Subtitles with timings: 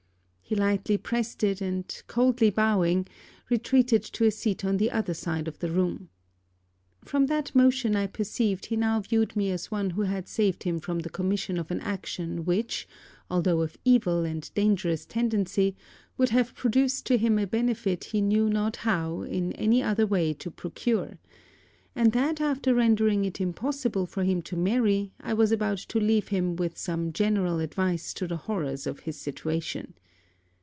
[0.43, 3.07] He lightly pressed it; and coldly bowing,
[3.49, 6.09] retreated to a seat on the other side of the room.
[7.05, 10.81] From that motion, I perceived he now viewed me as one who had saved him
[10.81, 12.85] from the commission of an action which,
[13.29, 15.77] although of evil and dangerous tendency,
[16.17, 20.33] would have produced to him a benefit he knew not how, in any other way
[20.33, 21.17] to procure;
[21.95, 26.27] and that after rendering it impossible for him to marry, I was about to leave
[26.27, 29.93] him with some general advice to the horrors of his situation.